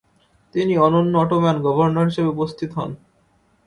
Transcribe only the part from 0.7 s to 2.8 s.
অনন্য Ottoman governor হিসাবে উপস্থিত